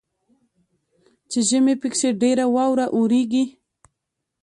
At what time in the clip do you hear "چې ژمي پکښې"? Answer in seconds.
1.29-2.09